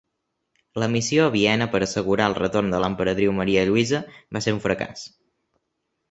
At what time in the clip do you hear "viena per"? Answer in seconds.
1.33-1.81